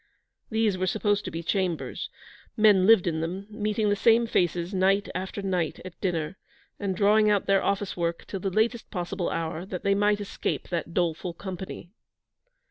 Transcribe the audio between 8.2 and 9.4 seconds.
till the latest possible